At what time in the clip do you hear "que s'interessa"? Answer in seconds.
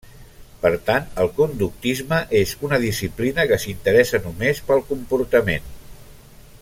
3.53-4.21